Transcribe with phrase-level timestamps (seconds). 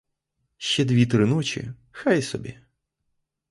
[0.57, 2.59] Ще дві, три ночі— хай собі.